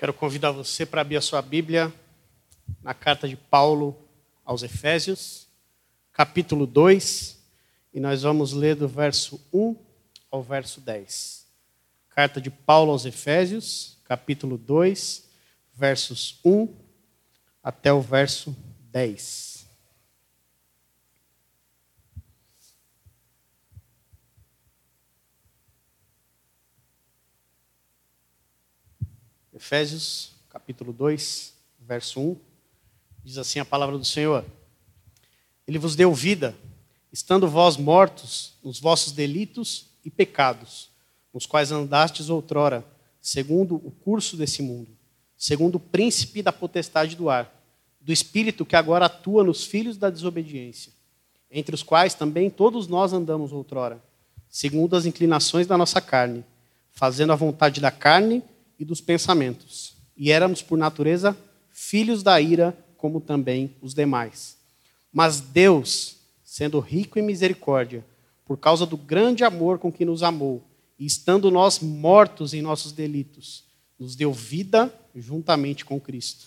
[0.00, 1.92] Quero convidar você para abrir a sua Bíblia
[2.82, 3.94] na carta de Paulo
[4.46, 5.46] aos Efésios,
[6.10, 7.38] capítulo 2,
[7.92, 9.76] e nós vamos ler do verso 1
[10.30, 11.46] ao verso 10.
[12.08, 15.28] Carta de Paulo aos Efésios, capítulo 2,
[15.74, 16.74] versos 1
[17.62, 18.56] até o verso
[18.90, 19.49] 10.
[29.62, 31.52] Efésios, capítulo 2,
[31.86, 32.36] verso 1,
[33.22, 34.42] diz assim a palavra do Senhor:
[35.68, 36.56] Ele vos deu vida,
[37.12, 40.88] estando vós mortos nos vossos delitos e pecados,
[41.32, 42.82] nos quais andastes outrora,
[43.20, 44.96] segundo o curso desse mundo,
[45.36, 47.54] segundo o príncipe da potestade do ar,
[48.00, 50.90] do espírito que agora atua nos filhos da desobediência,
[51.50, 54.02] entre os quais também todos nós andamos outrora,
[54.48, 56.46] segundo as inclinações da nossa carne,
[56.92, 58.42] fazendo a vontade da carne
[58.80, 59.92] e dos pensamentos.
[60.16, 61.36] E éramos, por natureza,
[61.70, 64.56] filhos da ira, como também os demais.
[65.12, 68.04] Mas Deus, sendo rico em misericórdia,
[68.46, 70.64] por causa do grande amor com que nos amou,
[70.98, 73.64] e estando nós mortos em nossos delitos,
[73.98, 76.46] nos deu vida juntamente com Cristo.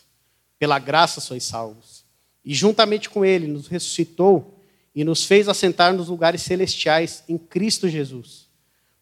[0.58, 2.04] Pela graça sois salvos.
[2.44, 4.60] E juntamente com Ele nos ressuscitou
[4.96, 8.48] e nos fez assentar nos lugares celestiais em Cristo Jesus,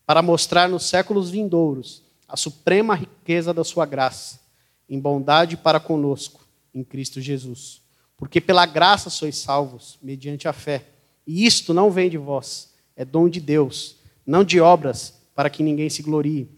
[0.06, 4.40] para mostrar nos séculos vindouros a suprema riqueza da sua graça,
[4.88, 6.40] em bondade para conosco,
[6.74, 7.82] em Cristo Jesus.
[8.16, 10.86] Porque pela graça sois salvos, mediante a fé.
[11.28, 15.62] E isto não vem de vós, é dom de Deus, não de obras, para que
[15.62, 16.50] ninguém se glorie.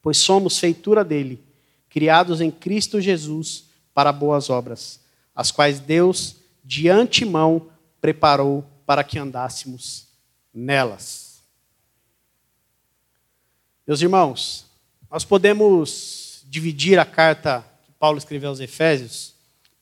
[0.00, 1.44] Pois somos feitura dele,
[1.90, 5.00] criados em Cristo Jesus para boas obras,
[5.34, 7.68] as quais Deus de antemão
[8.00, 10.08] preparou para que andássemos
[10.52, 11.42] nelas.
[13.86, 14.72] Meus irmãos,
[15.14, 19.32] nós podemos dividir a carta que Paulo escreveu aos Efésios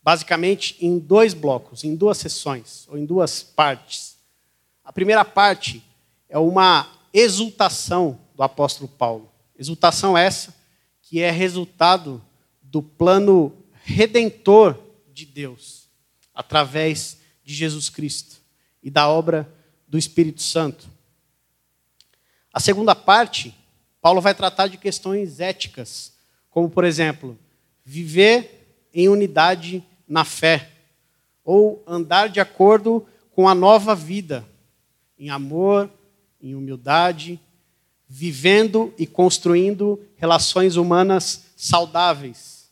[0.02, 4.18] basicamente em dois blocos, em duas sessões, ou em duas partes.
[4.84, 5.82] A primeira parte
[6.28, 9.32] é uma exultação do apóstolo Paulo.
[9.58, 10.54] Exultação essa
[11.00, 12.22] que é resultado
[12.60, 14.78] do plano redentor
[15.14, 15.88] de Deus
[16.34, 18.36] através de Jesus Cristo
[18.82, 19.50] e da obra
[19.88, 20.90] do Espírito Santo.
[22.52, 23.61] A segunda parte
[24.02, 26.12] Paulo vai tratar de questões éticas,
[26.50, 27.38] como, por exemplo,
[27.84, 30.70] viver em unidade na fé,
[31.44, 34.44] ou andar de acordo com a nova vida,
[35.16, 35.88] em amor,
[36.42, 37.40] em humildade,
[38.08, 42.70] vivendo e construindo relações humanas saudáveis.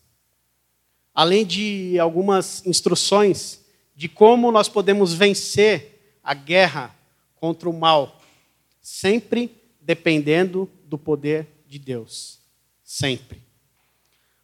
[1.15, 3.61] Além de algumas instruções
[3.95, 6.93] de como nós podemos vencer a guerra
[7.37, 8.21] contra o mal,
[8.83, 9.60] sempre
[9.91, 12.39] dependendo do poder de Deus,
[12.85, 13.43] sempre.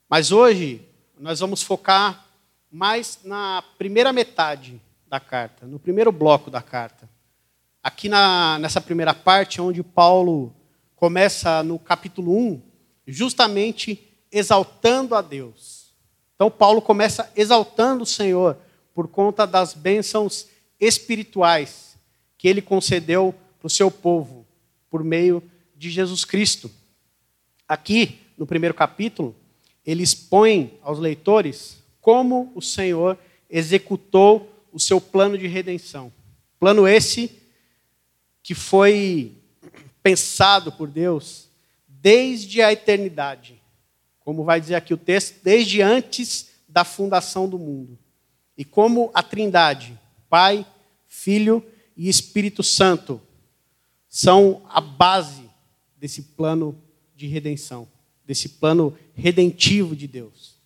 [0.09, 0.83] Mas hoje
[1.17, 2.27] nós vamos focar
[2.69, 7.09] mais na primeira metade da carta, no primeiro bloco da carta.
[7.81, 10.53] Aqui na, nessa primeira parte, onde Paulo
[10.97, 12.61] começa no capítulo 1,
[13.07, 15.95] justamente exaltando a Deus.
[16.35, 18.59] Então, Paulo começa exaltando o Senhor
[18.93, 20.49] por conta das bênçãos
[20.81, 21.97] espirituais
[22.37, 24.36] que ele concedeu para o seu povo,
[24.97, 25.43] por meio
[25.77, 26.71] de Jesus Cristo.
[27.69, 29.37] Aqui, no primeiro capítulo,
[29.85, 33.19] ele expõe aos leitores como o Senhor
[33.51, 36.11] executou o seu plano de redenção.
[36.59, 37.31] Plano esse
[38.43, 39.35] que foi
[40.03, 41.51] pensado por Deus
[41.87, 43.61] desde a eternidade.
[44.21, 47.99] Como vai dizer aqui o texto, desde antes da fundação do mundo.
[48.57, 50.65] E como a Trindade, Pai,
[51.07, 51.63] Filho
[51.95, 53.21] e Espírito Santo,
[54.09, 55.49] são a base
[55.97, 56.81] desse plano
[57.15, 57.89] de redenção,
[58.25, 60.57] desse plano redentivo de Deus.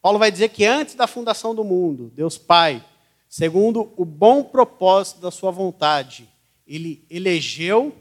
[0.00, 2.84] Paulo vai dizer que antes da fundação do mundo, Deus Pai,
[3.28, 6.28] segundo o bom propósito da sua vontade,
[6.66, 7.94] ele elegeu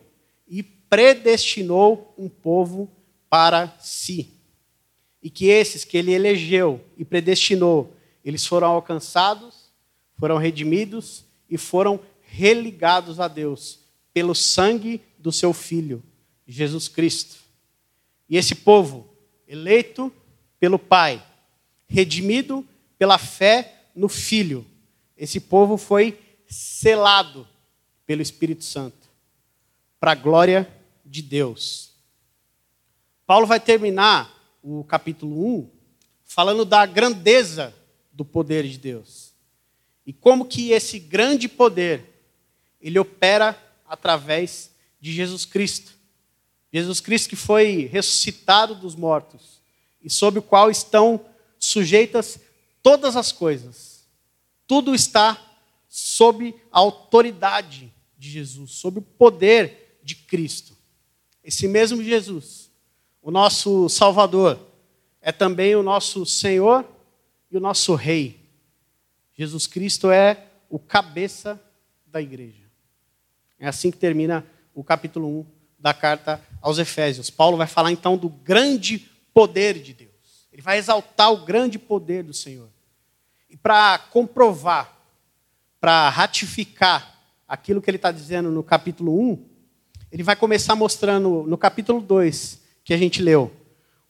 [0.48, 2.90] e predestinou um povo
[3.30, 4.34] para si.
[5.22, 7.94] E que esses que ele elegeu e predestinou,
[8.26, 9.72] eles foram alcançados,
[10.20, 13.81] foram redimidos e foram religados a Deus
[14.14, 16.04] pelo sangue do seu filho,
[16.48, 17.38] Jesus Cristo.
[18.30, 19.10] E esse povo,
[19.48, 20.12] eleito
[20.60, 21.24] pelo Pai,
[21.88, 22.66] redimido
[22.98, 24.66] pela fé no Filho,
[25.18, 27.48] esse povo foi selado
[28.06, 29.10] pelo Espírito Santo,
[30.00, 30.68] para a glória
[31.06, 31.92] de Deus.
[33.26, 35.70] Paulo vai terminar o capítulo 1
[36.24, 37.74] falando da grandeza
[38.12, 39.34] do poder de Deus.
[40.06, 42.06] E como que esse grande poder
[42.82, 43.58] ele opera
[43.92, 44.72] através
[45.02, 45.92] de Jesus Cristo.
[46.72, 49.62] Jesus Cristo que foi ressuscitado dos mortos
[50.02, 51.26] e sob o qual estão
[51.60, 52.40] sujeitas
[52.82, 54.08] todas as coisas.
[54.66, 55.38] Tudo está
[55.90, 60.74] sob a autoridade de Jesus, sob o poder de Cristo.
[61.44, 62.72] Esse mesmo Jesus,
[63.22, 64.58] o nosso Salvador,
[65.22, 66.88] é também o nosso Senhor
[67.52, 68.40] e o nosso Rei.
[69.34, 71.62] Jesus Cristo é o cabeça
[72.06, 72.71] da igreja.
[73.62, 74.44] É assim que termina
[74.74, 75.46] o capítulo 1
[75.78, 77.30] da carta aos Efésios.
[77.30, 80.48] Paulo vai falar então do grande poder de Deus.
[80.52, 82.70] Ele vai exaltar o grande poder do Senhor.
[83.48, 84.92] E para comprovar,
[85.80, 89.46] para ratificar aquilo que ele está dizendo no capítulo 1,
[90.12, 93.52] ele vai começar mostrando no capítulo 2, que a gente leu,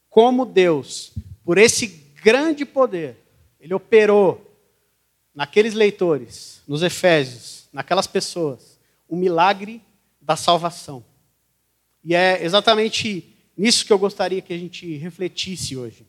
[0.08, 1.12] como Deus,
[1.44, 1.86] por esse
[2.22, 3.18] grande poder,
[3.60, 4.50] ele operou
[5.34, 8.71] naqueles leitores, nos Efésios, naquelas pessoas,
[9.12, 9.82] o milagre
[10.22, 11.04] da salvação.
[12.02, 16.06] E é exatamente nisso que eu gostaria que a gente refletisse hoje.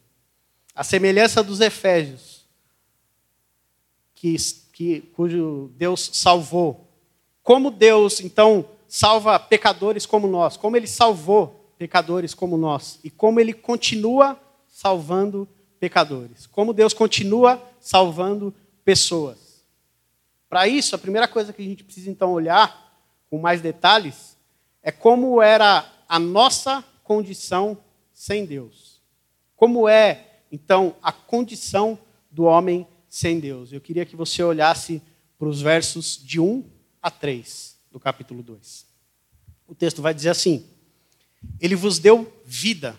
[0.74, 2.46] A semelhança dos Efésios,
[4.16, 4.38] que,
[4.72, 6.88] que, cujo Deus salvou.
[7.44, 13.38] Como Deus, então, salva pecadores como nós, como Ele salvou pecadores como nós, e como
[13.38, 15.46] Ele continua salvando
[15.78, 19.66] pecadores, como Deus continua salvando pessoas.
[20.48, 22.83] Para isso, a primeira coisa que a gente precisa então olhar
[23.34, 24.38] com mais detalhes
[24.84, 27.76] é como era a nossa condição
[28.14, 29.02] sem Deus.
[29.56, 31.98] Como é, então, a condição
[32.30, 33.74] do homem sem Deus.
[33.74, 35.02] Eu queria que você olhasse
[35.40, 36.64] para os versos de 1
[37.02, 38.86] a 3 do capítulo 2.
[39.68, 40.68] O texto vai dizer assim:
[41.60, 42.96] Ele vos deu vida,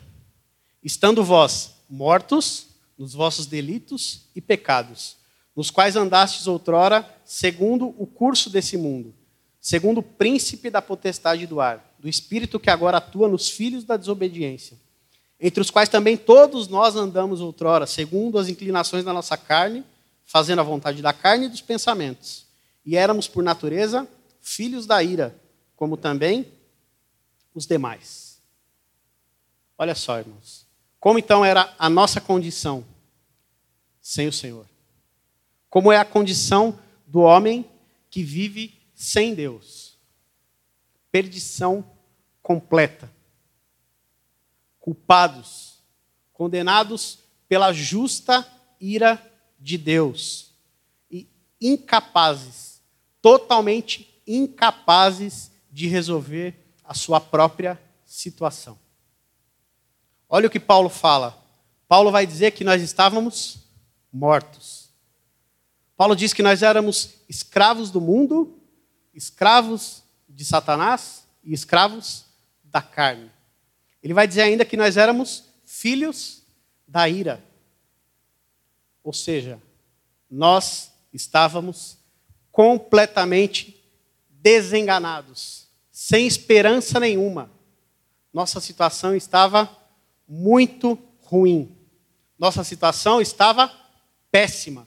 [0.82, 5.16] estando vós mortos nos vossos delitos e pecados,
[5.54, 9.14] nos quais andastes outrora, segundo o curso desse mundo,
[9.64, 13.96] segundo o príncipe da potestade do ar, do espírito que agora atua nos filhos da
[13.96, 14.76] desobediência,
[15.40, 19.82] entre os quais também todos nós andamos outrora, segundo as inclinações da nossa carne,
[20.26, 22.44] fazendo a vontade da carne e dos pensamentos.
[22.84, 24.06] E éramos, por natureza,
[24.42, 25.34] filhos da ira,
[25.74, 26.46] como também
[27.54, 28.38] os demais.
[29.78, 30.66] Olha só, irmãos.
[31.00, 32.84] Como então era a nossa condição
[33.98, 34.66] sem o Senhor?
[35.70, 37.64] Como é a condição do homem
[38.10, 39.98] que vive sem Deus?
[41.10, 41.84] Perdição
[42.42, 43.12] completa.
[44.78, 45.78] Culpados,
[46.32, 47.18] condenados
[47.48, 48.46] pela justa
[48.80, 49.20] ira
[49.58, 50.52] de Deus
[51.10, 51.28] e
[51.60, 52.82] incapazes,
[53.22, 56.54] totalmente incapazes de resolver
[56.84, 58.78] a sua própria situação.
[60.28, 61.42] Olha o que Paulo fala.
[61.88, 63.58] Paulo vai dizer que nós estávamos
[64.12, 64.90] mortos.
[65.96, 68.58] Paulo diz que nós éramos escravos do mundo,
[69.14, 72.24] escravos de Satanás e escravos
[72.64, 73.30] da carne.
[74.02, 76.42] Ele vai dizer ainda que nós éramos filhos
[76.86, 77.42] da ira.
[79.02, 79.60] Ou seja,
[80.30, 81.96] nós estávamos
[82.50, 83.80] completamente
[84.28, 87.50] desenganados, sem esperança nenhuma.
[88.32, 89.70] Nossa situação estava
[90.26, 91.76] muito ruim.
[92.38, 93.72] Nossa situação estava
[94.30, 94.86] péssima.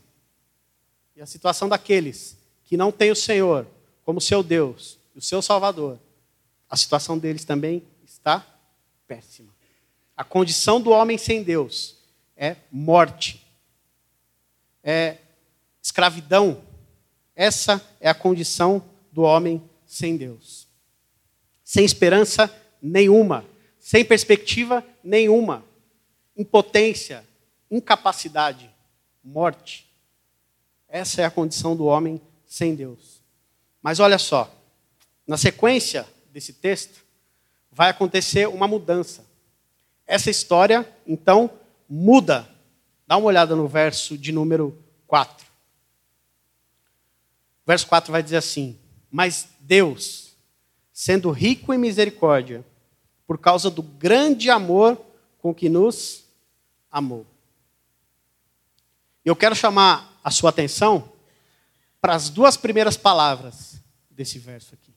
[1.16, 3.66] E a situação daqueles que não têm o Senhor
[4.08, 6.00] como seu Deus, o seu Salvador,
[6.70, 8.42] a situação deles também está
[9.06, 9.54] péssima.
[10.16, 11.98] A condição do homem sem Deus
[12.38, 13.46] é morte
[14.82, 15.18] é
[15.84, 16.64] escravidão.
[17.36, 20.70] Essa é a condição do homem sem Deus.
[21.62, 22.50] Sem esperança
[22.82, 23.44] nenhuma,
[23.78, 25.66] sem perspectiva nenhuma,
[26.38, 27.28] impotência,
[27.70, 28.74] incapacidade,
[29.22, 29.86] morte.
[30.88, 33.18] Essa é a condição do homem sem Deus.
[33.82, 34.54] Mas olha só,
[35.26, 37.04] na sequência desse texto,
[37.72, 39.26] vai acontecer uma mudança.
[40.06, 41.50] Essa história, então,
[41.90, 42.48] muda
[43.08, 45.48] Dá uma olhada no verso de número 4.
[45.48, 45.50] O
[47.66, 48.78] verso 4 vai dizer assim:
[49.10, 50.36] Mas Deus,
[50.92, 52.66] sendo rico em misericórdia,
[53.26, 55.02] por causa do grande amor
[55.40, 56.26] com que nos
[56.92, 57.26] amou.
[59.24, 61.10] Eu quero chamar a sua atenção
[62.00, 64.94] para as duas primeiras palavras desse verso aqui.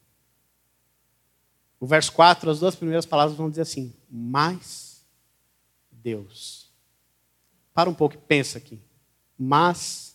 [1.79, 5.03] O verso 4, as duas primeiras palavras vão dizer assim: Mas
[5.91, 6.71] Deus.
[7.73, 8.79] Para um pouco e pensa aqui.
[9.39, 10.15] Mas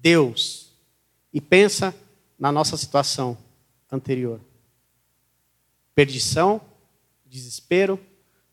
[0.00, 0.72] Deus.
[1.32, 1.94] E pensa
[2.38, 3.38] na nossa situação
[3.90, 4.40] anterior:
[5.94, 6.60] perdição,
[7.24, 8.04] desespero,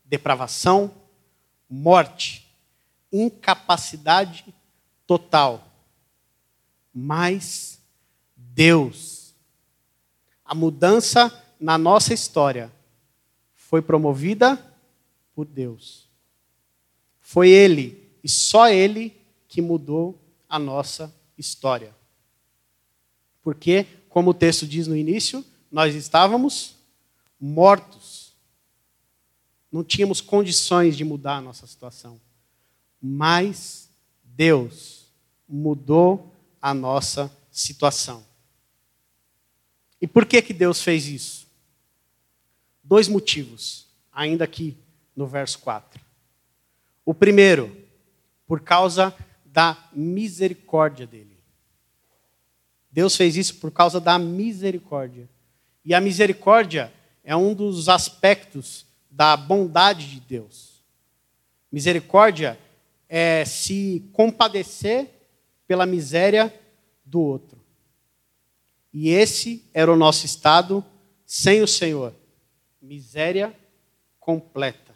[0.04, 0.94] depravação,
[1.68, 2.48] morte,
[3.12, 4.54] incapacidade
[5.06, 5.73] total.
[6.94, 7.80] Mas
[8.36, 9.34] Deus.
[10.44, 12.70] A mudança na nossa história
[13.54, 14.56] foi promovida
[15.34, 16.06] por Deus
[17.20, 19.12] Foi Ele, e só Ele,
[19.48, 21.94] que mudou a nossa história.
[23.42, 26.76] Porque, como o texto diz no início, nós estávamos
[27.40, 28.32] mortos.
[29.72, 32.20] Não tínhamos condições de mudar a nossa situação.
[33.02, 33.90] Mas
[34.22, 35.06] Deus
[35.48, 36.33] mudou
[36.64, 38.24] a nossa situação.
[40.00, 41.46] E por que, que Deus fez isso?
[42.82, 44.74] Dois motivos, ainda aqui
[45.14, 46.00] no verso 4.
[47.04, 47.76] O primeiro,
[48.46, 51.36] por causa da misericórdia dele.
[52.90, 55.28] Deus fez isso por causa da misericórdia.
[55.84, 56.90] E a misericórdia
[57.22, 60.82] é um dos aspectos da bondade de Deus.
[61.70, 62.58] Misericórdia
[63.06, 65.13] é se compadecer
[65.66, 66.52] pela miséria
[67.04, 67.58] do outro.
[68.92, 70.84] E esse era o nosso estado
[71.26, 72.14] sem o Senhor.
[72.80, 73.54] Miséria
[74.20, 74.94] completa.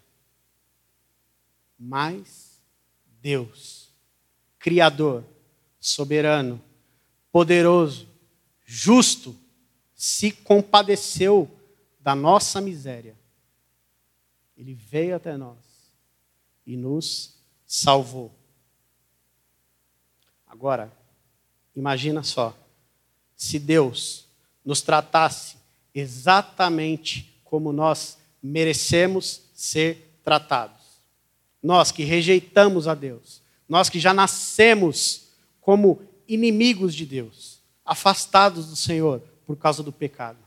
[1.79, 2.61] Mas
[3.21, 3.93] Deus,
[4.59, 5.25] Criador,
[5.81, 6.63] soberano,
[7.33, 8.09] poderoso,
[8.65, 9.37] justo,
[9.95, 11.51] se compadeceu
[11.99, 13.17] da nossa miséria.
[14.57, 15.59] Ele veio até nós
[16.65, 18.38] e nos salvou.
[20.49, 20.93] Agora,
[21.77, 22.57] imagina só,
[23.37, 24.27] se Deus
[24.65, 25.57] nos tratasse
[25.95, 30.77] exatamente como nós merecemos ser tratados.
[31.63, 35.29] Nós que rejeitamos a Deus, nós que já nascemos
[35.61, 40.39] como inimigos de Deus, afastados do Senhor por causa do pecado.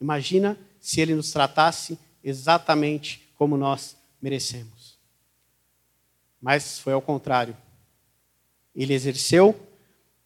[0.00, 4.98] Imagina se ele nos tratasse exatamente como nós merecemos.
[6.40, 7.56] Mas foi ao contrário.
[8.74, 9.58] Ele exerceu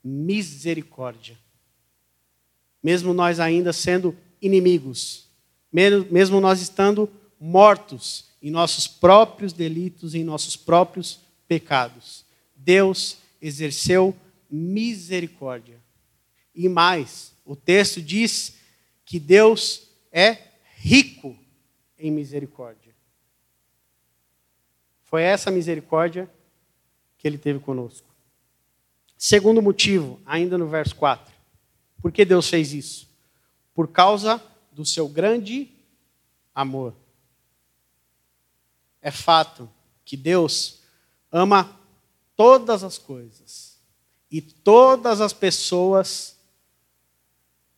[0.02, 1.38] misericórdia.
[2.82, 5.28] Mesmo nós ainda sendo inimigos,
[5.72, 7.10] mesmo nós estando
[7.40, 12.24] mortos em nossos próprios delitos, em nossos próprios pecados,
[12.54, 14.14] Deus exerceu
[14.50, 15.80] misericórdia.
[16.54, 18.56] E mais, o texto diz
[19.04, 20.38] que Deus é
[20.76, 21.36] rico
[21.98, 22.94] em misericórdia.
[25.02, 26.30] Foi essa misericórdia
[27.18, 28.15] que ele teve conosco.
[29.16, 31.34] Segundo motivo, ainda no verso 4.
[32.02, 33.08] Por que Deus fez isso?
[33.74, 34.42] Por causa
[34.72, 35.70] do seu grande
[36.54, 36.94] amor.
[39.00, 39.70] É fato
[40.04, 40.80] que Deus
[41.32, 41.78] ama
[42.34, 43.78] todas as coisas
[44.30, 46.36] e todas as pessoas,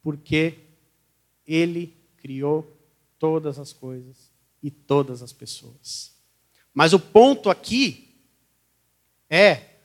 [0.02, 0.58] porque
[1.46, 2.76] Ele criou
[3.18, 4.30] todas as coisas
[4.62, 6.12] e todas as pessoas.
[6.74, 8.22] Mas o ponto aqui
[9.30, 9.77] é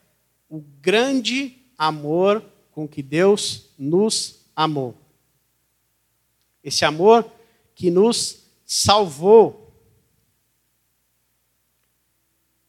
[0.54, 4.96] o grande amor com que Deus nos amou.
[6.64, 7.28] Esse amor
[7.74, 9.76] que nos salvou.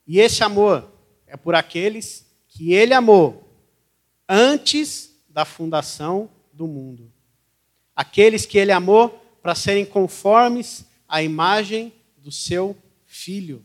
[0.07, 0.91] E esse amor
[1.27, 3.47] é por aqueles que Ele amou
[4.27, 7.13] antes da fundação do mundo.
[7.95, 9.09] Aqueles que ele amou
[9.43, 12.75] para serem conformes à imagem do seu
[13.05, 13.63] filho.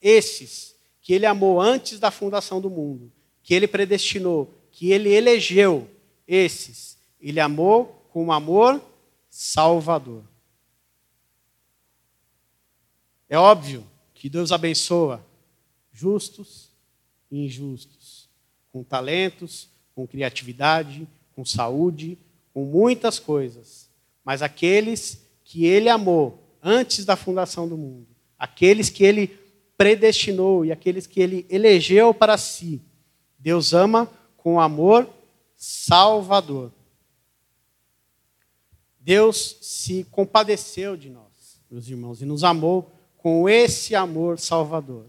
[0.00, 5.88] Esses que ele amou antes da fundação do mundo, que ele predestinou, que ele elegeu,
[6.26, 8.82] esses ele amou com um amor
[9.30, 10.24] salvador.
[13.28, 15.24] É óbvio que Deus abençoa
[15.92, 16.68] justos
[17.30, 18.28] e injustos,
[18.72, 22.18] com talentos, com criatividade, com saúde,
[22.52, 23.88] com muitas coisas.
[24.24, 28.08] Mas aqueles que ele amou antes da fundação do mundo,
[28.38, 29.38] aqueles que ele
[29.76, 32.80] predestinou e aqueles que ele elegeu para si,
[33.42, 35.08] Deus ama com amor
[35.56, 36.70] salvador.
[39.00, 45.06] Deus se compadeceu de nós, meus irmãos, e nos amou com esse amor salvador.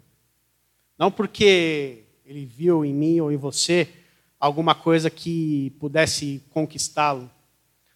[0.97, 3.87] Não porque ele viu em mim ou em você
[4.39, 7.29] alguma coisa que pudesse conquistá-lo,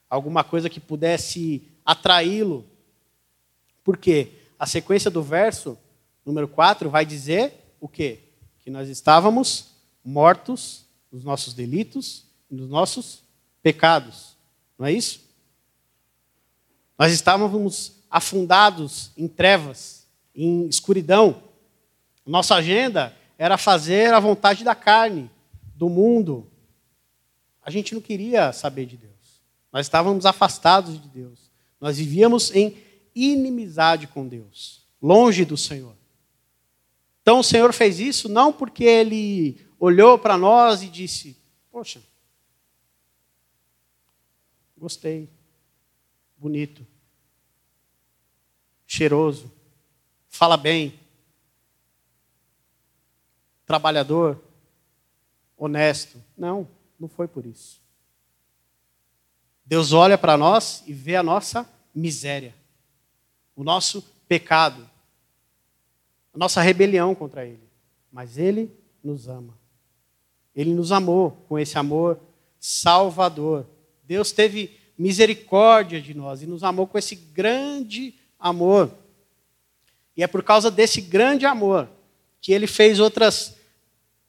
[0.08, 2.64] alguma coisa que pudesse atraí-lo.
[3.84, 4.34] Por quê?
[4.60, 5.76] A sequência do verso,
[6.24, 8.20] número 4, vai dizer o quê?
[8.60, 9.77] Que nós estávamos
[10.08, 13.24] mortos nos nossos delitos e nos nossos
[13.62, 14.38] pecados.
[14.80, 15.20] Não é isso?
[16.98, 21.44] Nós estávamos afundados em trevas, em escuridão.
[22.26, 25.30] Nossa agenda era fazer a vontade da carne,
[25.76, 26.50] do mundo,
[27.68, 29.12] a gente não queria saber de Deus.
[29.74, 31.52] Nós estávamos afastados de Deus.
[31.82, 32.78] Nós vivíamos em
[33.14, 35.94] inimizade com Deus, longe do Senhor.
[37.22, 41.38] Então o Senhor fez isso não porque ele olhou para nós e disse:
[41.72, 42.02] Poxa,
[44.78, 45.30] gostei,
[46.38, 46.86] bonito,
[48.86, 49.52] cheiroso,
[50.30, 51.00] fala bem.
[53.66, 54.42] trabalhador,
[55.58, 56.24] honesto.
[56.38, 56.66] Não,
[56.98, 57.82] não foi por isso.
[59.66, 62.56] Deus olha para nós e vê a nossa miséria,
[63.54, 64.90] o nosso pecado,
[66.34, 67.68] a nossa rebelião contra Ele.
[68.10, 68.72] Mas Ele
[69.04, 69.54] nos ama.
[70.58, 72.20] Ele nos amou com esse amor
[72.60, 73.68] salvador.
[74.04, 78.92] Deus teve misericórdia de nós e nos amou com esse grande amor.
[80.16, 81.88] E é por causa desse grande amor
[82.42, 83.56] que ele fez outras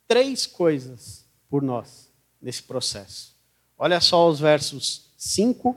[0.06, 3.34] três coisas por nós nesse processo.
[3.78, 5.74] Olha só os versos 5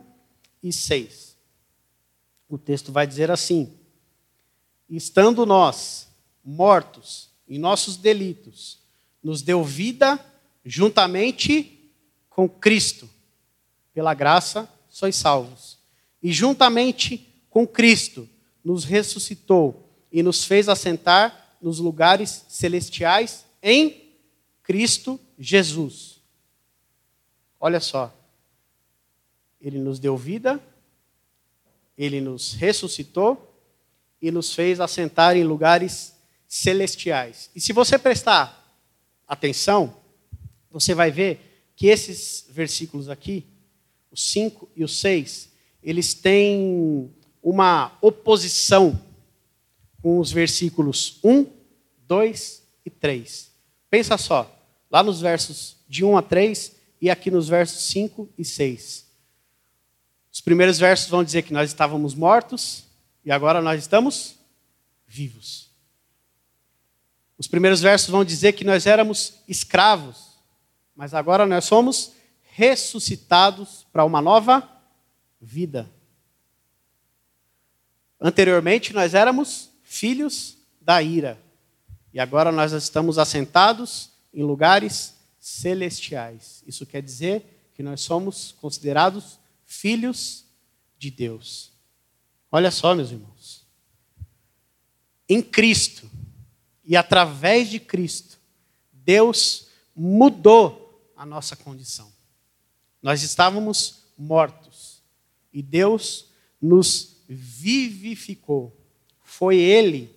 [0.61, 1.37] e 6.
[2.49, 3.73] O texto vai dizer assim:
[4.89, 6.09] Estando nós
[6.43, 8.79] mortos em nossos delitos,
[9.23, 10.19] nos deu vida
[10.65, 11.91] juntamente
[12.29, 13.09] com Cristo.
[13.93, 15.79] Pela graça sois salvos.
[16.21, 18.27] E juntamente com Cristo
[18.63, 24.15] nos ressuscitou e nos fez assentar nos lugares celestiais em
[24.63, 26.21] Cristo Jesus.
[27.59, 28.13] Olha só.
[29.59, 30.59] Ele nos deu vida,
[31.95, 33.51] ele nos ressuscitou
[34.19, 36.15] e nos fez assentar em lugares
[36.47, 37.51] celestiais.
[37.55, 38.75] E se você prestar
[39.27, 40.00] atenção,
[40.71, 43.45] você vai ver que esses versículos aqui,
[44.09, 45.49] o 5 e o 6,
[45.83, 47.11] eles têm
[47.41, 48.99] uma oposição
[50.01, 51.45] com os versículos 1,
[52.07, 53.51] 2 e 3.
[53.89, 54.49] Pensa só,
[54.89, 59.05] lá nos versos de 1 a 3 e aqui nos versos 5 e 6.
[60.31, 62.85] Os primeiros versos vão dizer que nós estávamos mortos
[63.25, 64.35] e agora nós estamos
[65.07, 65.69] vivos.
[67.37, 70.30] Os primeiros versos vão dizer que nós éramos escravos,
[70.95, 72.13] mas agora nós somos
[72.53, 74.69] ressuscitados para uma nova
[75.39, 75.89] vida.
[78.19, 81.41] Anteriormente nós éramos filhos da ira,
[82.13, 86.63] e agora nós estamos assentados em lugares celestiais.
[86.67, 90.45] Isso quer dizer que nós somos considerados filhos
[90.97, 91.71] de Deus.
[92.51, 93.65] Olha só, meus irmãos.
[95.27, 96.09] Em Cristo
[96.83, 98.37] e através de Cristo,
[98.91, 100.80] Deus mudou
[101.21, 102.11] a nossa condição.
[102.99, 105.03] Nós estávamos mortos
[105.53, 108.75] e Deus nos vivificou.
[109.23, 110.09] Foi Ele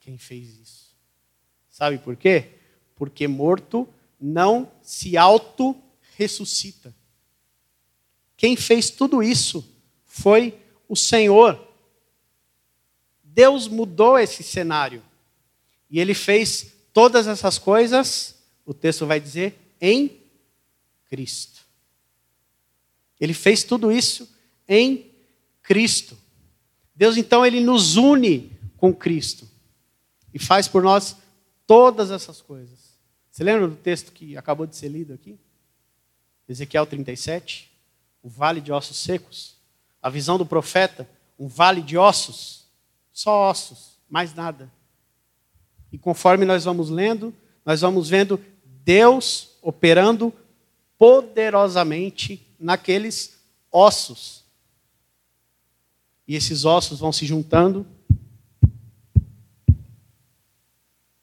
[0.00, 0.96] quem fez isso.
[1.68, 2.52] Sabe por quê?
[2.96, 3.86] Porque morto
[4.18, 6.96] não se auto-ressuscita.
[8.34, 9.70] Quem fez tudo isso
[10.06, 10.58] foi
[10.88, 11.62] o Senhor.
[13.22, 15.02] Deus mudou esse cenário.
[15.90, 18.34] E ele fez todas essas coisas,
[18.64, 20.17] o texto vai dizer, em
[21.08, 21.66] Cristo.
[23.20, 24.28] Ele fez tudo isso
[24.66, 25.10] em
[25.62, 26.16] Cristo.
[26.94, 29.48] Deus então ele nos une com Cristo
[30.32, 31.16] e faz por nós
[31.66, 32.78] todas essas coisas.
[33.30, 35.38] Você lembra do texto que acabou de ser lido aqui?
[36.48, 37.70] Ezequiel 37,
[38.22, 39.56] o vale de ossos secos.
[40.02, 42.66] A visão do profeta, um vale de ossos,
[43.12, 44.72] só ossos, mais nada.
[45.92, 50.32] E conforme nós vamos lendo, nós vamos vendo Deus operando
[50.98, 53.38] poderosamente naqueles
[53.70, 54.44] ossos.
[56.26, 57.86] E esses ossos vão se juntando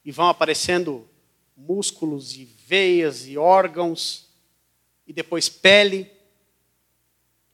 [0.04, 1.06] e vão aparecendo
[1.56, 4.26] músculos e veias e órgãos,
[5.06, 6.10] e depois pele,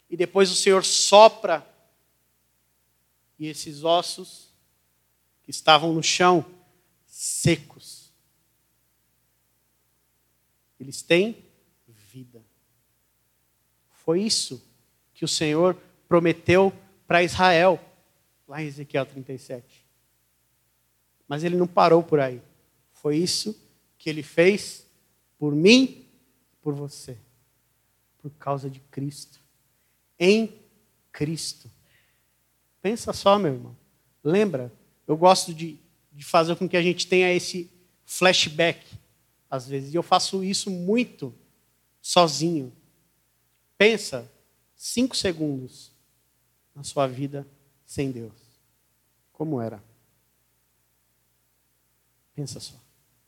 [0.08, 1.66] e depois o Senhor sopra,
[3.38, 4.50] e esses ossos
[5.42, 6.44] que estavam no chão,
[7.06, 8.12] secos,
[10.78, 11.41] eles têm
[12.12, 12.44] vida.
[13.90, 14.62] Foi isso
[15.14, 16.72] que o Senhor prometeu
[17.06, 17.80] para Israel,
[18.46, 19.64] lá em Ezequiel 37.
[21.26, 22.42] Mas ele não parou por aí.
[22.92, 23.58] Foi isso
[23.96, 24.86] que ele fez
[25.38, 26.06] por mim,
[26.60, 27.16] por você,
[28.18, 29.40] por causa de Cristo.
[30.18, 30.52] Em
[31.10, 31.70] Cristo.
[32.82, 33.76] Pensa só, meu irmão.
[34.22, 34.70] Lembra?
[35.06, 35.78] Eu gosto de,
[36.12, 37.70] de fazer com que a gente tenha esse
[38.04, 38.84] flashback,
[39.50, 39.94] às vezes.
[39.94, 41.34] E eu faço isso muito
[42.02, 42.72] sozinho.
[43.78, 44.30] Pensa
[44.76, 45.92] cinco segundos
[46.74, 47.46] na sua vida
[47.86, 48.32] sem Deus.
[49.32, 49.82] Como era?
[52.34, 52.74] Pensa só.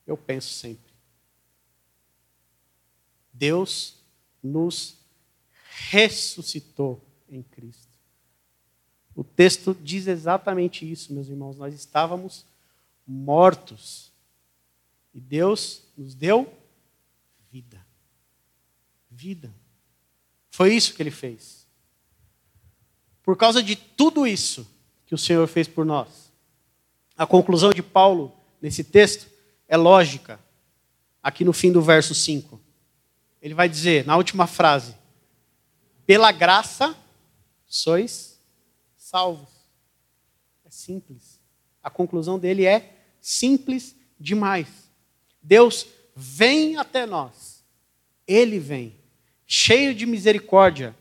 [0.06, 0.92] Eu penso sempre.
[3.32, 3.96] Deus
[4.42, 4.96] nos
[5.90, 7.88] ressuscitou em Cristo.
[9.14, 11.56] O texto diz exatamente isso, meus irmãos.
[11.56, 12.44] Nós estávamos
[13.06, 14.12] mortos
[15.12, 16.52] e Deus nos deu
[17.50, 17.83] vida.
[19.14, 19.54] Vida.
[20.50, 21.66] Foi isso que ele fez.
[23.22, 24.68] Por causa de tudo isso
[25.06, 26.32] que o Senhor fez por nós,
[27.16, 29.30] a conclusão de Paulo nesse texto
[29.68, 30.40] é lógica.
[31.22, 32.60] aqui no fim do verso 5.
[33.40, 34.94] Ele vai dizer, na última frase:
[36.04, 36.94] Pela graça
[37.66, 38.38] sois
[38.96, 39.48] salvos.
[40.64, 41.40] É simples.
[41.82, 44.66] A conclusão dele é simples demais.
[45.40, 47.62] Deus vem até nós.
[48.26, 48.96] Ele vem,
[49.46, 50.94] cheio de misericórdia.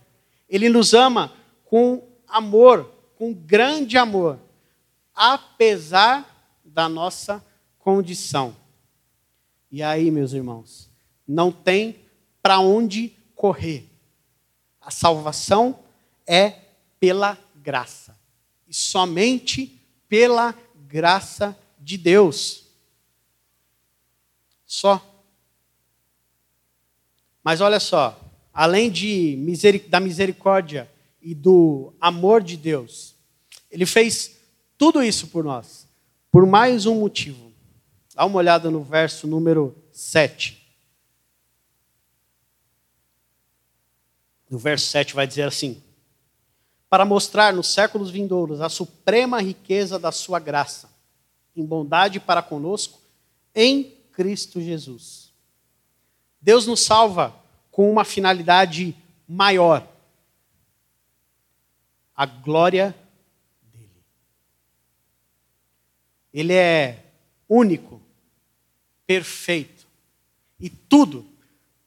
[0.48, 1.32] Ele nos ama
[1.64, 4.38] com amor, com grande amor,
[5.14, 7.44] apesar da nossa
[7.78, 8.56] condição.
[9.70, 10.90] E aí, meus irmãos,
[11.26, 12.00] não tem
[12.42, 13.88] para onde correr.
[14.80, 15.78] A salvação
[16.26, 16.60] é
[17.00, 18.18] pela graça.
[18.68, 20.54] E somente pela
[20.86, 22.64] graça de Deus.
[24.66, 25.04] Só.
[27.42, 28.18] Mas olha só,
[28.54, 29.36] além de
[29.88, 30.88] da misericórdia
[31.20, 33.16] e do amor de Deus,
[33.68, 34.36] ele fez
[34.78, 35.88] tudo isso por nós,
[36.30, 37.52] por mais um motivo.
[38.14, 40.62] Dá uma olhada no verso número 7.
[44.48, 45.82] No verso 7 vai dizer assim:
[46.88, 50.88] Para mostrar nos séculos vindouros a suprema riqueza da sua graça,
[51.56, 53.00] em bondade para conosco,
[53.52, 55.32] em Cristo Jesus.
[56.40, 57.34] Deus nos salva
[57.74, 58.96] com uma finalidade
[59.28, 59.84] maior:
[62.14, 62.94] a glória
[63.60, 64.04] dele.
[66.32, 67.04] Ele é
[67.48, 68.00] único,
[69.04, 69.88] perfeito.
[70.60, 71.26] E tudo,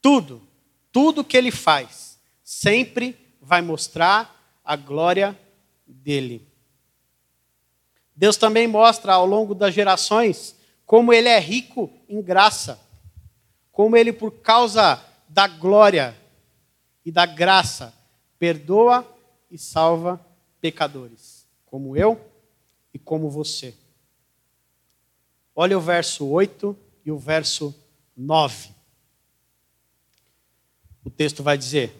[0.01, 0.45] tudo,
[0.91, 5.39] tudo que ele faz, sempre vai mostrar a glória
[5.87, 6.45] dele.
[8.13, 10.53] Deus também mostra ao longo das gerações
[10.85, 12.77] como ele é rico em graça,
[13.71, 16.15] como ele, por causa da glória
[17.05, 17.93] e da graça,
[18.37, 19.05] perdoa
[19.49, 20.19] e salva
[20.59, 22.19] pecadores, como eu
[22.93, 23.73] e como você.
[25.55, 27.73] Olha o verso 8 e o verso
[28.15, 28.69] 9.
[31.03, 31.95] O texto vai dizer: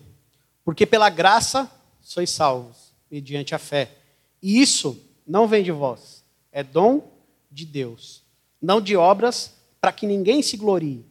[0.63, 3.97] Porque pela graça sois salvos, mediante a fé.
[4.41, 7.11] E isso não vem de vós, é dom
[7.49, 8.23] de Deus,
[8.61, 11.05] não de obras, para que ninguém se glorie,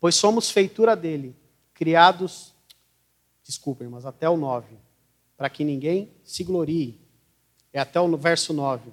[0.00, 1.36] pois somos feitura dele,
[1.82, 2.54] criados,
[3.42, 4.76] desculpem, mas até o 9,
[5.36, 7.00] para que ninguém se glorie.
[7.72, 8.92] É até o verso 9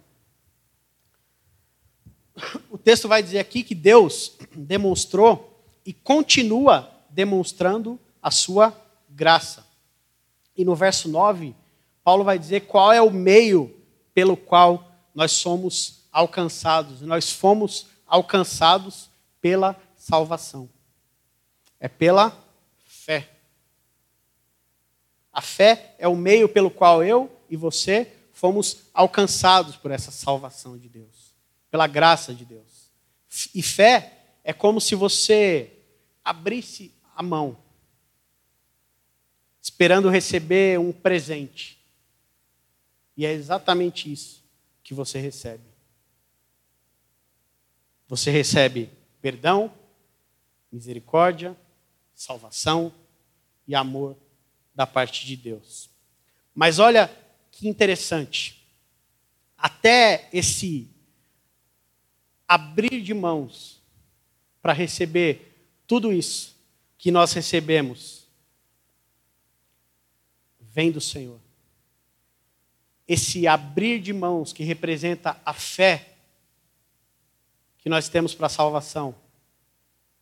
[2.70, 8.76] o texto vai dizer aqui que Deus demonstrou e continua demonstrando a sua
[9.10, 9.66] graça.
[10.56, 11.56] E no verso 9,
[12.04, 13.76] Paulo vai dizer qual é o meio
[14.14, 17.02] pelo qual nós somos alcançados.
[17.02, 19.10] Nós fomos alcançados
[19.42, 20.70] pela salvação.
[21.80, 22.38] É pela
[23.10, 23.28] fé.
[25.34, 30.78] A fé é o meio pelo qual eu e você fomos alcançados por essa salvação
[30.78, 31.34] de Deus
[31.72, 32.92] pela graça de Deus.
[33.54, 35.72] E fé é como se você
[36.24, 37.58] abrisse a mão,
[39.62, 41.80] esperando receber um presente.
[43.18, 44.44] E é exatamente isso
[44.84, 45.64] que você recebe.
[48.08, 48.90] Você recebe
[49.22, 49.72] perdão,
[50.72, 51.56] misericórdia,
[52.20, 52.94] salvação
[53.70, 54.18] e amor
[54.74, 55.92] da parte de Deus.
[56.56, 57.08] Mas olha
[57.52, 58.68] que interessante.
[59.56, 60.90] Até esse
[62.48, 63.80] abrir de mãos
[64.60, 66.58] para receber tudo isso
[66.98, 68.28] que nós recebemos,
[70.60, 71.40] vem do Senhor.
[73.08, 76.16] Esse abrir de mãos que representa a fé
[77.78, 79.14] que nós temos para a salvação,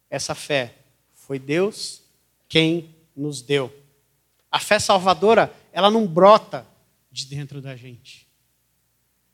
[0.10, 0.76] essa fé
[1.14, 2.04] foi Deus
[2.50, 3.74] quem nos deu.
[4.52, 6.66] A fé salvadora, ela não brota
[7.12, 8.28] de dentro da gente.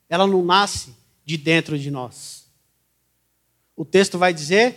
[0.10, 2.44] Ela não nasce de dentro de nós
[3.76, 4.76] o texto vai dizer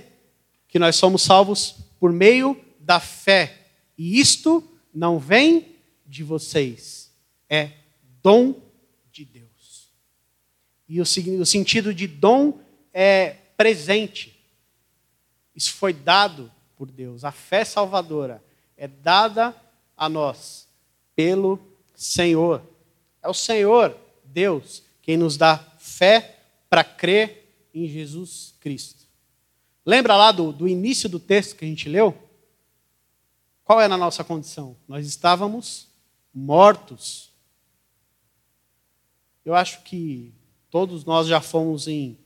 [0.68, 3.66] que nós somos salvos por meio da fé.
[3.96, 7.12] E isto não vem de vocês,
[7.48, 7.72] é
[8.22, 8.54] dom
[9.10, 9.90] de Deus.
[10.88, 11.04] E o,
[11.40, 12.58] o sentido de dom
[12.92, 14.38] é presente.
[15.54, 17.24] Isso foi dado por Deus.
[17.24, 18.42] A fé salvadora
[18.76, 19.54] é dada
[19.96, 20.68] a nós
[21.14, 21.58] pelo
[21.94, 22.62] Senhor.
[23.22, 29.06] É o Senhor, Deus, quem nos dá fé para crer em Jesus Cristo.
[29.84, 32.16] Lembra lá do, do início do texto que a gente leu?
[33.64, 34.76] Qual era a nossa condição?
[34.86, 35.88] Nós estávamos
[36.32, 37.30] mortos.
[39.44, 40.32] Eu acho que
[40.70, 42.18] todos nós já fomos em,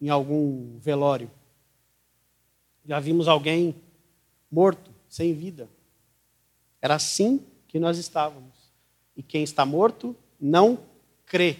[0.00, 1.30] em algum velório.
[2.84, 3.74] Já vimos alguém
[4.50, 5.68] morto, sem vida.
[6.80, 8.54] Era assim que nós estávamos.
[9.16, 10.82] E quem está morto não
[11.26, 11.58] crê.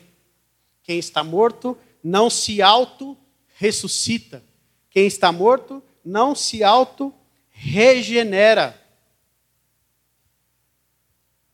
[0.83, 3.15] Quem está morto não se auto
[3.55, 4.43] ressuscita.
[4.89, 8.77] Quem está morto não se auto-regenera.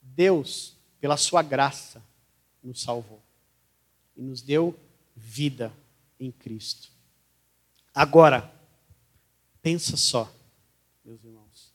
[0.01, 2.01] Deus, pela sua graça,
[2.63, 3.21] nos salvou
[4.17, 4.79] e nos deu
[5.15, 5.73] vida
[6.19, 6.89] em Cristo.
[7.95, 8.51] Agora,
[9.61, 10.33] pensa só,
[11.05, 11.75] meus irmãos.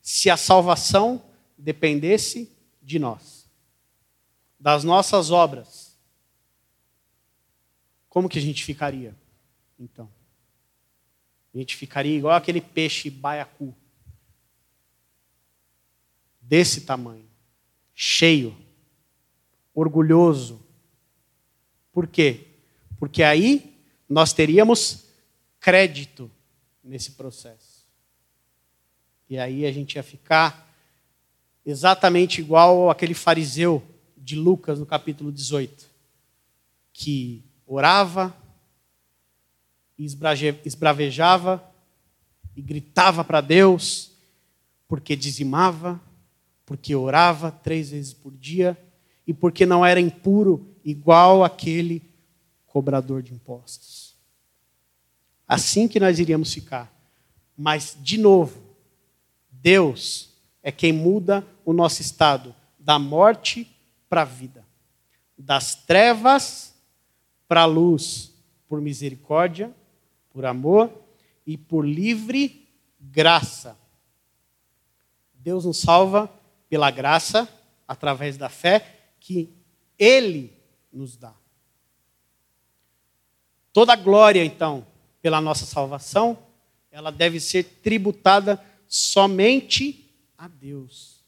[0.00, 1.22] Se a salvação
[1.56, 2.50] dependesse
[2.82, 3.48] de nós,
[4.58, 5.96] das nossas obras,
[8.08, 9.14] como que a gente ficaria,
[9.78, 10.10] então?
[11.54, 13.74] A gente ficaria igual aquele peixe baiacu,
[16.40, 17.28] desse tamanho,
[17.94, 18.56] cheio,
[19.74, 20.64] orgulhoso.
[21.92, 22.46] Por quê?
[22.98, 25.06] Porque aí nós teríamos
[25.58, 26.30] crédito
[26.82, 27.84] nesse processo.
[29.28, 30.65] E aí a gente ia ficar
[31.66, 33.82] exatamente igual aquele fariseu
[34.16, 35.90] de Lucas no capítulo 18,
[36.92, 38.34] que orava,
[39.98, 41.62] esbravejava
[42.54, 44.12] e gritava para Deus,
[44.86, 46.00] porque dizimava,
[46.64, 48.78] porque orava três vezes por dia
[49.26, 52.02] e porque não era impuro igual aquele
[52.64, 54.14] cobrador de impostos.
[55.48, 56.92] Assim que nós iríamos ficar.
[57.56, 58.60] Mas, de novo,
[59.50, 60.35] Deus
[60.66, 63.72] é quem muda o nosso estado da morte
[64.08, 64.66] para a vida,
[65.38, 66.74] das trevas
[67.46, 68.34] para a luz,
[68.66, 69.72] por misericórdia,
[70.28, 70.90] por amor
[71.46, 73.78] e por livre graça.
[75.34, 76.28] Deus nos salva
[76.68, 77.48] pela graça,
[77.86, 79.48] através da fé que
[79.96, 80.52] Ele
[80.92, 81.32] nos dá.
[83.72, 84.84] Toda glória, então,
[85.22, 86.36] pela nossa salvação,
[86.90, 90.05] ela deve ser tributada somente
[90.38, 91.24] a Deus,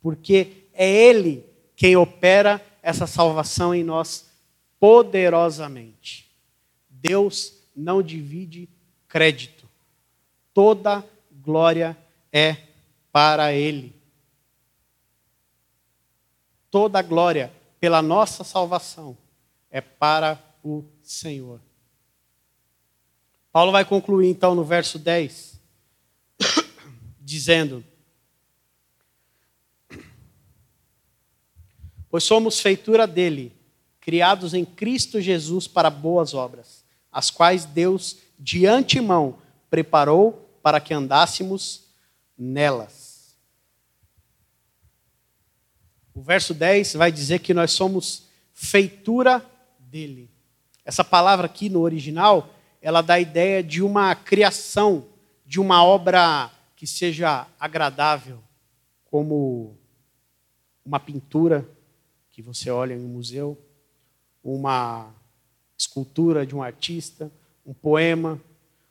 [0.00, 1.44] porque é Ele
[1.76, 4.30] quem opera essa salvação em nós
[4.78, 6.30] poderosamente.
[6.88, 8.68] Deus não divide
[9.08, 9.68] crédito,
[10.52, 11.96] toda glória
[12.32, 12.56] é
[13.10, 13.94] para Ele.
[16.70, 19.16] Toda glória pela nossa salvação
[19.70, 21.60] é para o Senhor.
[23.52, 25.60] Paulo vai concluir então no verso 10,
[27.20, 27.84] dizendo:
[32.12, 33.56] Pois somos feitura dele,
[33.98, 39.38] criados em Cristo Jesus para boas obras, as quais Deus de antemão
[39.70, 41.86] preparou para que andássemos
[42.36, 43.34] nelas.
[46.14, 49.42] O verso 10 vai dizer que nós somos feitura
[49.78, 50.30] dele.
[50.84, 52.50] Essa palavra aqui no original
[52.82, 55.06] ela dá a ideia de uma criação,
[55.46, 58.42] de uma obra que seja agradável,
[59.06, 59.78] como
[60.84, 61.66] uma pintura
[62.32, 63.56] que você olha em um museu,
[64.42, 65.14] uma
[65.76, 67.30] escultura de um artista,
[67.64, 68.40] um poema,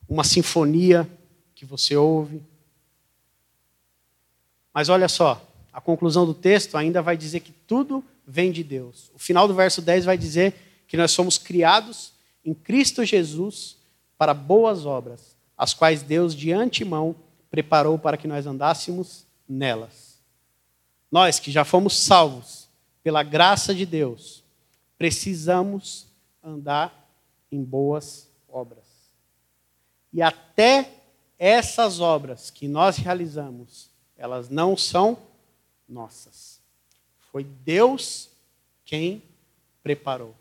[0.07, 1.09] uma sinfonia
[1.55, 2.41] que você ouve.
[4.73, 9.11] Mas olha só, a conclusão do texto ainda vai dizer que tudo vem de Deus.
[9.13, 10.53] O final do verso 10 vai dizer
[10.87, 12.13] que nós somos criados
[12.45, 13.77] em Cristo Jesus
[14.17, 17.15] para boas obras, as quais Deus de antemão
[17.49, 20.19] preparou para que nós andássemos nelas.
[21.11, 22.60] Nós que já fomos salvos
[23.03, 24.43] pela graça de Deus,
[24.97, 26.07] precisamos
[26.43, 27.09] andar
[27.51, 28.85] em boas obras.
[30.13, 30.91] E até
[31.37, 35.17] essas obras que nós realizamos, elas não são
[35.87, 36.61] nossas.
[37.31, 38.29] Foi Deus
[38.85, 39.23] quem
[39.81, 40.35] preparou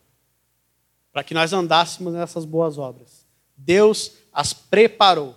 [1.12, 3.26] para que nós andássemos nessas boas obras.
[3.56, 5.36] Deus as preparou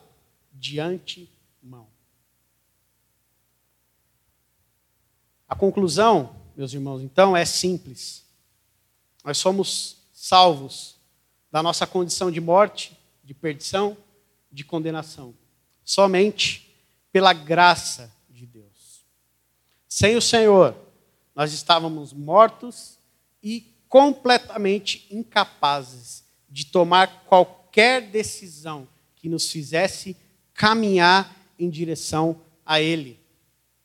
[0.53, 1.87] de antemão.
[5.47, 8.23] A conclusão, meus irmãos, então é simples.
[9.23, 10.95] Nós somos salvos
[11.51, 13.97] da nossa condição de morte, de perdição,
[14.51, 15.33] de condenação,
[15.83, 16.75] somente
[17.11, 19.03] pela graça de Deus.
[19.87, 20.75] Sem o Senhor,
[21.35, 22.97] nós estávamos mortos
[23.41, 30.15] e completamente incapazes de tomar qualquer decisão que nos fizesse
[30.53, 33.19] caminhar em direção a Ele.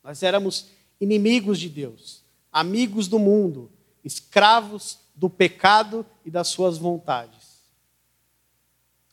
[0.02, 0.68] Nós éramos
[1.00, 2.22] inimigos de Deus,
[2.59, 3.71] amigos do mundo,
[4.03, 7.62] escravos do pecado e das suas vontades.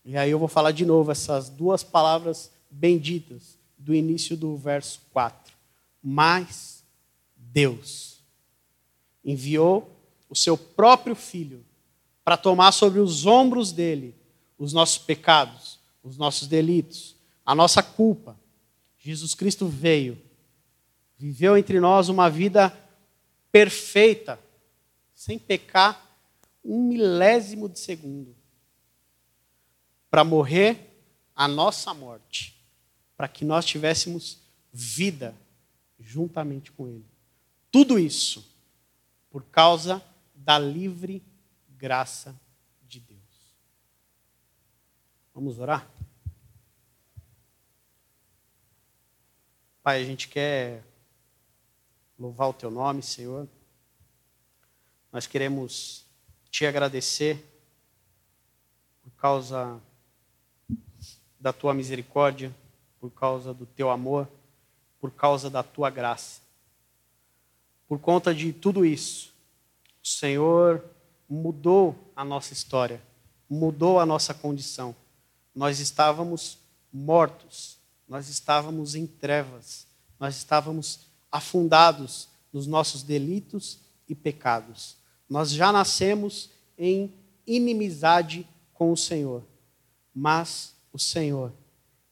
[0.03, 5.01] E aí eu vou falar de novo essas duas palavras benditas do início do verso
[5.11, 5.53] 4.
[6.01, 6.83] Mas
[7.35, 8.19] Deus
[9.23, 9.91] enviou
[10.27, 11.63] o seu próprio filho
[12.23, 14.15] para tomar sobre os ombros dele
[14.57, 18.39] os nossos pecados, os nossos delitos, a nossa culpa.
[18.97, 20.19] Jesus Cristo veio,
[21.15, 22.75] viveu entre nós uma vida
[23.55, 24.37] perfeita,
[25.13, 26.19] sem pecar
[26.61, 28.35] um milésimo de segundo,
[30.09, 30.77] para morrer
[31.33, 32.61] a nossa morte,
[33.15, 34.41] para que nós tivéssemos
[34.73, 35.33] vida
[35.97, 37.05] juntamente com Ele.
[37.71, 38.45] Tudo isso
[39.29, 40.03] por causa
[40.35, 41.23] da livre
[41.69, 42.37] graça
[42.85, 43.55] de Deus.
[45.33, 45.89] Vamos orar?
[49.81, 50.83] Pai, a gente quer
[52.17, 53.47] louvar o Teu nome, Senhor.
[55.11, 56.05] Nós queremos
[56.49, 57.43] te agradecer
[59.03, 59.79] por causa
[61.39, 62.53] da tua misericórdia,
[62.99, 64.27] por causa do teu amor,
[64.99, 66.41] por causa da tua graça.
[67.87, 69.31] Por conta de tudo isso,
[70.03, 70.83] o Senhor
[71.29, 73.01] mudou a nossa história,
[73.49, 74.95] mudou a nossa condição.
[75.53, 76.57] Nós estávamos
[76.91, 79.85] mortos, nós estávamos em trevas,
[80.19, 81.01] nós estávamos
[81.35, 84.95] afundados nos nossos delitos e pecados.
[85.29, 87.13] Nós já nascemos em
[87.45, 89.43] inimizade com o Senhor,
[90.13, 91.51] mas o Senhor,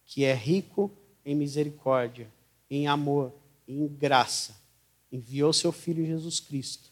[0.06, 0.92] que é rico
[1.26, 2.30] em misericórdia,
[2.70, 3.34] em amor,
[3.66, 4.58] em graça,
[5.10, 6.90] enviou seu Filho Jesus Cristo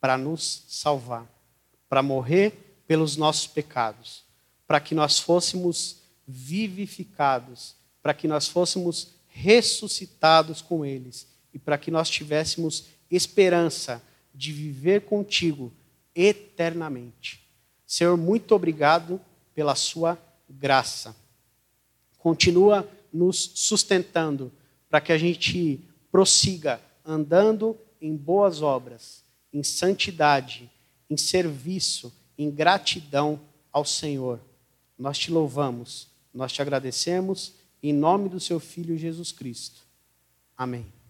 [0.00, 1.30] para nos salvar,
[1.88, 4.24] para morrer pelos nossos pecados,
[4.66, 11.90] para que nós fôssemos vivificados, para que nós fôssemos ressuscitados com eles e para que
[11.90, 14.02] nós tivéssemos esperança
[14.34, 15.72] de viver contigo
[16.14, 17.46] eternamente.
[17.86, 19.20] Senhor, muito obrigado
[19.54, 21.14] pela sua graça.
[22.18, 24.50] Continua nos sustentando
[24.88, 30.70] para que a gente prossiga andando em boas obras, em santidade,
[31.08, 33.40] em serviço, em gratidão
[33.72, 34.40] ao Senhor.
[34.98, 39.82] Nós te louvamos, nós te agradecemos, em nome do seu Filho Jesus Cristo.
[40.56, 41.01] Amém.